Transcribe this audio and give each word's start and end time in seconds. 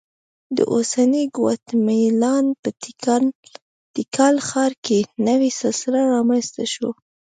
د 0.57 0.59
اوسنۍ 0.73 1.23
ګواتیمالا 1.35 2.35
په 2.61 2.69
تیکال 3.95 4.35
ښار 4.47 4.71
کې 4.85 4.99
نوې 5.27 5.49
سلسله 5.61 5.99
رامنځته 6.13 6.63
شوه 6.73 6.91